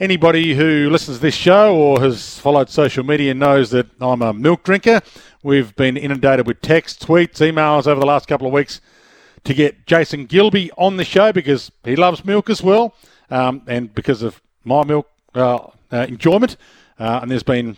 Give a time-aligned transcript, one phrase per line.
[0.00, 4.32] Anybody who listens to this show or has followed social media knows that I'm a
[4.32, 5.00] milk drinker.
[5.42, 8.80] We've been inundated with texts, tweets, emails over the last couple of weeks
[9.42, 12.94] to get Jason Gillbee on the show because he loves milk as well
[13.30, 15.56] um, and because of my milk uh,
[15.90, 16.56] uh, enjoyment.
[16.98, 17.76] Uh, and there's been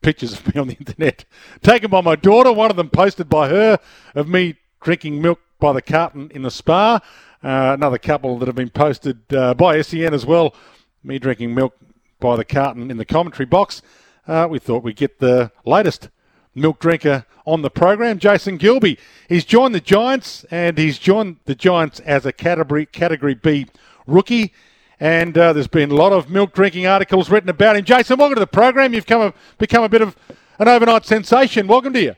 [0.00, 1.24] pictures of me on the internet
[1.62, 3.78] taken by my daughter, one of them posted by her
[4.14, 7.00] of me drinking milk by the carton in the spa.
[7.42, 10.54] Uh, another couple that have been posted uh, by SEN as well
[11.02, 11.76] me drinking milk
[12.20, 13.82] by the carton in the commentary box.
[14.26, 16.08] Uh, we thought we'd get the latest
[16.54, 18.98] milk drinker on the program, Jason Gillbee.
[19.28, 23.66] He's joined the Giants, and he's joined the Giants as a category category B
[24.06, 24.52] rookie.
[25.00, 27.84] And uh, there's been a lot of milk drinking articles written about him.
[27.84, 28.92] Jason, welcome to the program.
[28.92, 30.16] You've come a, become a bit of
[30.58, 31.68] an overnight sensation.
[31.68, 32.14] Welcome to you.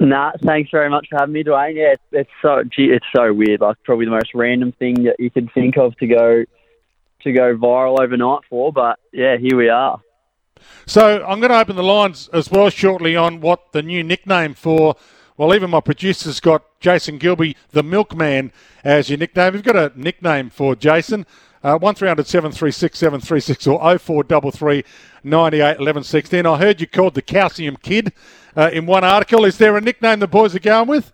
[0.00, 1.76] Nah, thanks very much for having me, Dwayne.
[1.76, 3.60] Yeah, it's, it's so it's so weird.
[3.60, 6.44] Like probably the most random thing that you could think of to go
[7.22, 10.00] to go viral overnight for, but yeah, here we are.
[10.86, 14.54] So I'm going to open the lines as well shortly on what the new nickname
[14.54, 14.96] for.
[15.36, 18.52] Well, even my producer's got Jason Gillbee, the Milkman,
[18.84, 19.54] as your nickname.
[19.54, 21.26] We've got a nickname for Jason.
[21.64, 24.84] Uh, 1300 736 736 or 0433
[25.22, 28.12] 98 I heard you called the Calcium Kid
[28.56, 29.44] uh, in one article.
[29.44, 31.12] Is there a nickname the boys are going with?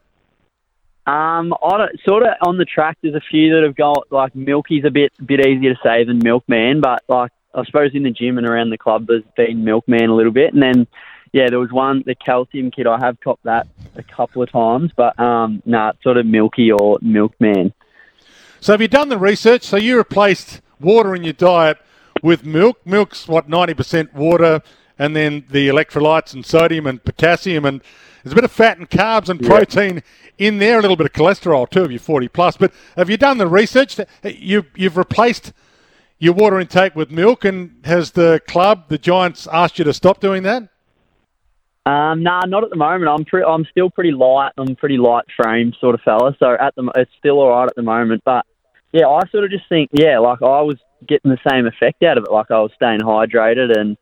[1.09, 2.98] Um, I don't, sort of on the track.
[3.01, 6.19] There's a few that have got like Milky's a bit bit easier to say than
[6.19, 10.11] Milkman, but like I suppose in the gym and around the club there's been Milkman
[10.11, 10.86] a little bit, and then
[11.33, 12.86] yeah, there was one the calcium kid.
[12.86, 16.70] I have copped that a couple of times, but um, no, nah, sort of Milky
[16.70, 17.73] or Milkman.
[18.61, 19.63] So have you done the research?
[19.63, 21.79] So you replaced water in your diet
[22.23, 22.85] with milk.
[22.85, 24.61] Milk's what ninety percent water,
[24.98, 27.83] and then the electrolytes and sodium and potassium and
[28.23, 30.03] there's a bit of fat and carbs and protein
[30.39, 32.57] in there, a little bit of cholesterol too, if you're 40 plus.
[32.57, 33.98] But have you done the research?
[34.25, 35.53] You, you've replaced
[36.19, 40.20] your water intake with milk, and has the club, the Giants, asked you to stop
[40.20, 40.64] doing that?
[41.86, 43.09] Um, nah, not at the moment.
[43.09, 44.53] I'm pre- I'm still pretty light.
[44.59, 46.36] I'm pretty light frame sort of fella.
[46.39, 48.23] So at the it's still all right at the moment.
[48.25, 48.45] But
[48.92, 50.77] yeah, I sort of just think yeah, like I was
[51.07, 52.33] getting the same effect out of it.
[52.33, 53.97] Like I was staying hydrated and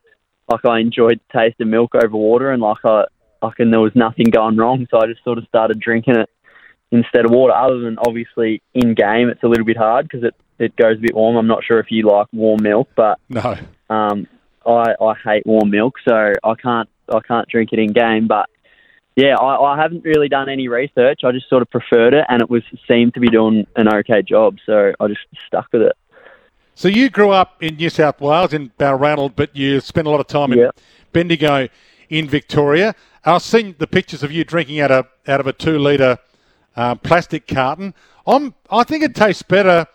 [0.49, 3.05] like I enjoyed the taste of milk over water, and like I
[3.41, 4.87] like, and there was nothing going wrong.
[4.89, 6.29] So I just sort of started drinking it
[6.91, 7.53] instead of water.
[7.53, 11.01] Other than obviously in game, it's a little bit hard because it it goes a
[11.01, 11.35] bit warm.
[11.35, 13.57] I'm not sure if you like warm milk, but no,
[13.89, 14.27] um,
[14.65, 18.27] I I hate warm milk, so I can't I can't drink it in game.
[18.27, 18.49] But
[19.15, 21.21] yeah, I, I haven't really done any research.
[21.23, 24.21] I just sort of preferred it, and it was seemed to be doing an okay
[24.21, 25.93] job, so I just stuck with it.
[26.77, 30.19] So you grew up in New South Wales in Balranald, but you spent a lot
[30.19, 30.79] of time in yep.
[31.11, 31.67] Bendigo
[32.09, 32.93] in Victoria.
[33.25, 36.19] I've seen the pictures of you drinking out of out of a two litre
[36.75, 37.95] uh, plastic carton.
[38.27, 39.87] I'm, I think it tastes better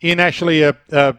[0.00, 1.14] in actually a, a,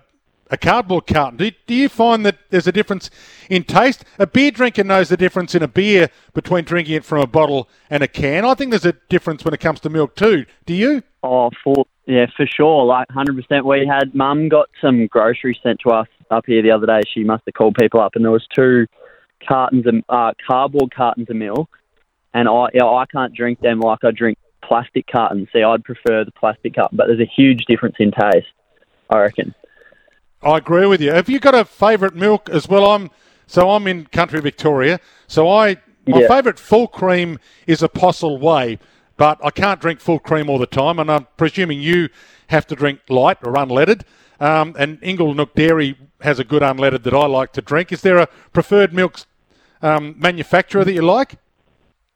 [0.52, 1.38] a cardboard carton.
[1.38, 3.10] Do, do you find that there's a difference
[3.50, 4.04] in taste?
[4.20, 7.70] A beer drinker knows the difference in a beer between drinking it from a bottle
[7.90, 8.44] and a can.
[8.44, 10.46] I think there's a difference when it comes to milk too.
[10.66, 11.04] Do you?
[11.24, 12.86] Oh, for yeah, for sure.
[12.86, 13.64] Like 100%.
[13.66, 17.02] We had mum got some groceries sent to us up here the other day.
[17.12, 18.88] She must have called people up, and there was two
[19.48, 21.70] cartons of uh, cardboard cartons of milk,
[22.34, 25.48] and I you know, I can't drink them like I drink plastic cartons.
[25.54, 28.48] See, I'd prefer the plastic carton, but there's a huge difference in taste.
[29.10, 29.54] I reckon.
[30.42, 31.12] I agree with you.
[31.12, 32.92] Have you got a favourite milk as well?
[32.92, 33.10] I'm
[33.48, 35.78] so I'm in country Victoria, so I
[36.08, 36.28] my yeah.
[36.28, 38.80] favourite full cream is Apostle Whey,
[39.18, 42.10] but I can't drink full cream all the time, and I'm presuming you
[42.48, 44.02] have to drink light or unleaded.
[44.40, 47.92] Um, and Inglenook Dairy has a good unleaded that I like to drink.
[47.92, 49.22] Is there a preferred milk
[49.82, 51.38] um, manufacturer that you like?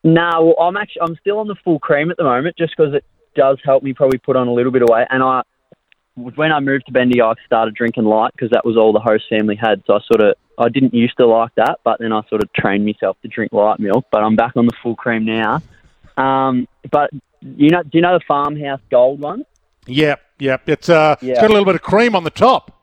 [0.04, 2.94] No, well, I'm actually I'm still on the full cream at the moment, just because
[2.94, 5.08] it does help me probably put on a little bit of weight.
[5.10, 5.42] And I,
[6.16, 9.26] when I moved to Bendigo, I started drinking light because that was all the host
[9.30, 9.84] family had.
[9.88, 12.52] So I sort of I didn't used to like that, but then I sort of
[12.54, 14.06] trained myself to drink light milk.
[14.12, 15.62] But I'm back on the full cream now.
[16.20, 17.10] Um, but
[17.42, 19.46] you know, do you know the farmhouse gold one?
[19.88, 20.68] Yep, yep.
[20.68, 21.32] It's uh, yeah.
[21.32, 22.76] it's got a little bit of cream on the top.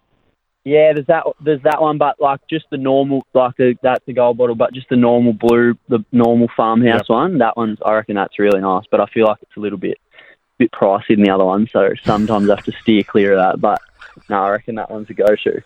[0.65, 1.25] Yeah, there's that.
[1.41, 4.73] There's that one, but like just the normal, like the, that's the gold bottle, but
[4.73, 7.09] just the normal blue, the normal farmhouse yep.
[7.09, 7.39] one.
[7.39, 8.85] That one's, I reckon, that's really nice.
[8.91, 9.99] But I feel like it's a little bit,
[10.59, 13.61] bit pricey than the other one, so sometimes I have to steer clear of that.
[13.61, 13.81] But
[14.29, 15.63] no, I reckon that one's a go-to.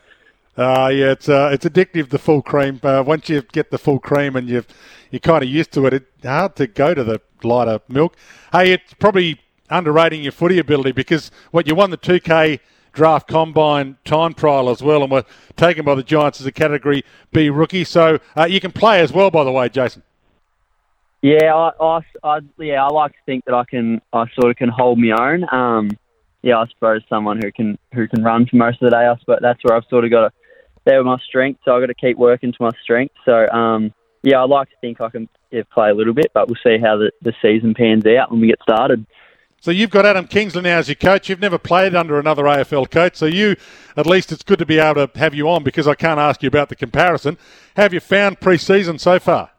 [0.57, 2.11] Uh, yeah, it's uh, it's addictive.
[2.11, 2.81] The full cream.
[2.83, 4.67] Uh, once you get the full cream and you've
[5.11, 8.17] you're kind of used to it, it's hard to go to the lighter milk.
[8.53, 12.59] Hey, it's probably underrating your footy ability because what you won the 2K
[12.93, 15.25] draft combine time trial as well, and were
[15.57, 17.85] taken by the Giants as a Category B rookie.
[17.85, 20.03] So uh, you can play as well, by the way, Jason.
[21.23, 24.57] Yeah, I, I, I, yeah, I like to think that I can, I sort of
[24.57, 25.47] can hold my own.
[25.53, 25.91] Um,
[26.43, 29.07] yeah, I suppose someone who can who can run for most of the day.
[29.07, 30.33] I suppose that's where I've sort of got to.
[30.91, 33.15] They're my strength, so I've got to keep working to my strength.
[33.25, 33.95] So um,
[34.25, 36.79] yeah, I like to think I can yeah, play a little bit, but we'll see
[36.83, 39.07] how the, the season pans out when we get started.
[39.61, 41.29] So you've got Adam Kingsley now as your coach.
[41.29, 43.55] You've never played under another AFL coach, so you,
[43.97, 46.43] at least, it's good to be able to have you on because I can't ask
[46.43, 47.39] you about the comparison.
[47.77, 49.51] Have you found pre-season so far?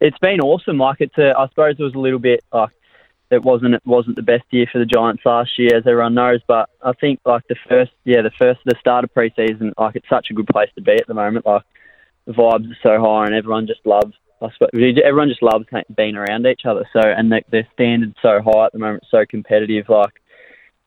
[0.00, 0.78] It's been awesome.
[0.78, 2.70] Like it's, a, I suppose it was a little bit like
[3.30, 6.40] it wasn't it wasn't the best year for the Giants last year, as everyone knows.
[6.46, 10.08] But I think like the first, yeah, the first the start of preseason, like it's
[10.08, 11.46] such a good place to be at the moment.
[11.46, 11.62] Like
[12.26, 14.14] the vibes are so high, and everyone just loves.
[14.40, 14.70] I suppose
[15.04, 15.66] everyone just loves
[15.96, 16.88] being around each other.
[16.92, 19.88] So and the, their standards so high at the moment, so competitive.
[19.88, 20.14] Like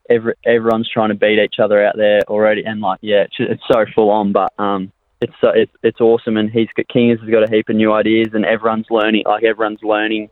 [0.10, 3.64] every everyone's trying to beat each other out there already, and like yeah, it's, it's
[3.72, 4.32] so full on.
[4.32, 4.92] But um,
[5.22, 7.94] it's so it's it's awesome, and he's got King has got a heap of new
[7.94, 9.24] ideas, and everyone's learning.
[9.28, 10.30] Like everyone's learning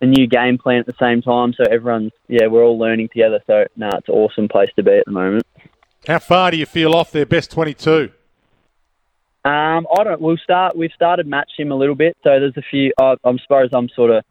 [0.00, 1.52] a new game plan at the same time.
[1.54, 3.40] So everyone's yeah, we're all learning together.
[3.46, 5.44] So no, nah, it's an awesome place to be at the moment.
[6.06, 8.10] How far do you feel off their best twenty-two?
[9.44, 10.20] Um, I don't.
[10.20, 10.76] We'll start.
[10.76, 12.16] We've started match him a little bit.
[12.22, 12.92] So there's a few.
[12.98, 14.24] I, I suppose I'm sort of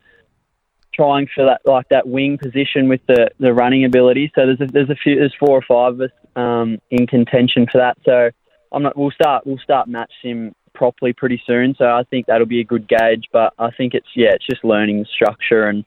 [0.93, 4.31] trying for that like that wing position with the, the running ability.
[4.35, 5.15] So there's a, there's a few.
[5.15, 7.97] There's four or five of us um, in contention for that.
[8.03, 8.29] So
[8.71, 8.97] I'm not.
[8.97, 9.45] We'll start.
[9.45, 11.75] We'll start match him properly pretty soon.
[11.77, 13.25] So I think that'll be a good gauge.
[13.33, 15.83] But I think it's yeah, it's just learning structure and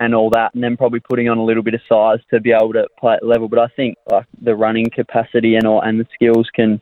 [0.00, 2.50] and all that, and then probably putting on a little bit of size to be
[2.50, 3.48] able to play at level.
[3.48, 6.80] But I think like the running capacity and all and the skills can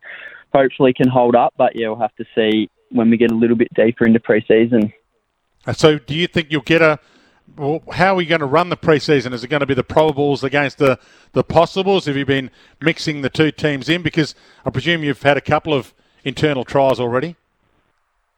[0.53, 1.53] hopefully can hold up.
[1.57, 4.93] But yeah, we'll have to see when we get a little bit deeper into preseason.
[5.75, 6.99] So, do you think you'll get a?
[7.57, 9.35] Well, how are we going to run the preseason?
[9.35, 10.99] Is it going to be the probables against the
[11.33, 12.07] the possibles?
[12.07, 12.51] Have you been
[12.81, 14.03] mixing the two teams in?
[14.03, 14.35] Because
[14.65, 15.93] I presume you've had a couple of
[16.25, 17.37] internal trials already.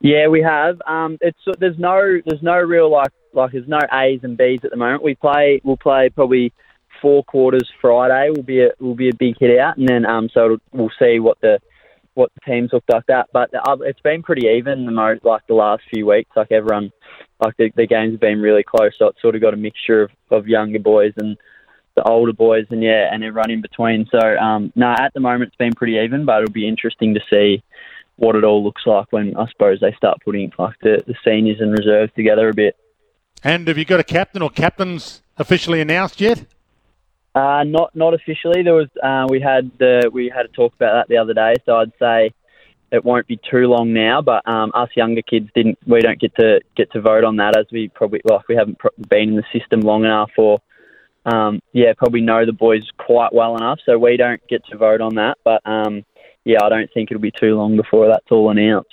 [0.00, 0.81] Yeah, we have.
[0.87, 4.70] Um, it's there's no there's no real like like there's no A's and B's at
[4.70, 5.02] the moment.
[5.02, 6.52] We play we'll play probably
[7.00, 8.31] four quarters Friday.
[8.31, 11.20] Will be a will be a big hit out, and then um so we'll see
[11.20, 11.58] what the
[12.14, 13.29] what the teams look like that.
[13.32, 16.31] But the, it's been pretty even the most like the last few weeks.
[16.37, 16.93] Like everyone,
[17.41, 18.93] like the, the games have been really close.
[18.99, 21.37] So it's sort of got a mixture of, of younger boys and
[21.96, 24.06] the older boys, and yeah, and everyone in between.
[24.11, 27.20] So um, no, at the moment it's been pretty even, but it'll be interesting to
[27.31, 27.62] see
[28.17, 31.61] what it all looks like when I suppose they start putting like the, the seniors
[31.61, 32.77] and reserves together a bit.
[33.43, 36.45] And have you got a captain or captains officially announced yet?
[37.35, 38.63] Uh, not not officially.
[38.63, 41.55] There was uh, we had the we had a talk about that the other day.
[41.67, 42.33] So I'd say
[42.93, 44.23] it won't be too long now.
[44.23, 47.57] But um, us younger kids didn't we don't get to get to vote on that
[47.59, 48.79] as we probably like we haven't
[49.09, 50.61] been in the system long enough or
[51.27, 53.81] um, yeah probably know the boys quite well enough.
[53.85, 55.39] So we don't get to vote on that.
[55.43, 56.05] But um,
[56.44, 58.91] yeah, I don't think it'll be too long before that's all announced.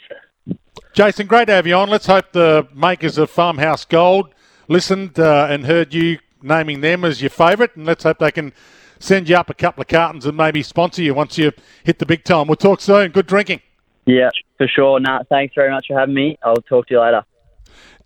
[0.93, 1.89] Jason, great to have you on.
[1.89, 4.33] Let's hope the makers of Farmhouse Gold
[4.67, 8.53] listened uh, and heard you naming them as your favourite, and let's hope they can
[8.99, 11.51] send you up a couple of cartons and maybe sponsor you once you
[11.83, 12.47] hit the big time.
[12.47, 13.11] We'll talk soon.
[13.11, 13.61] Good drinking.
[14.05, 14.99] Yeah, for sure.
[14.99, 16.37] Nah, thanks very much for having me.
[16.43, 17.23] I'll talk to you later.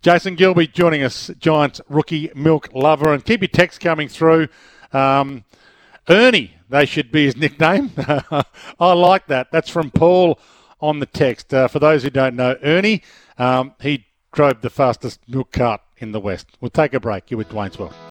[0.02, 4.48] Jason Gillbee joining us, Giants rookie milk lover, and keep your text coming through.
[4.92, 5.44] Um,
[6.08, 7.90] Ernie, they should be his nickname.
[7.98, 9.50] I like that.
[9.50, 10.38] That's from Paul
[10.80, 11.52] on the text.
[11.52, 13.02] Uh, for those who don't know, Ernie,
[13.38, 16.46] um, he drove the fastest milk cart in the West.
[16.60, 17.30] We'll take a break.
[17.30, 17.94] You're with Dwayne's World.